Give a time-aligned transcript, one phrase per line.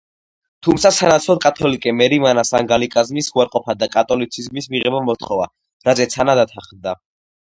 [0.67, 5.47] თუმცა სანაცვლოდ კათოლიკე მერიმ ანას ანგლიკანიზმის უარყოფა და კათოლიციზმის მიღება მოსთხოვა,
[5.91, 6.97] რაზეც ანა დათანხმდა.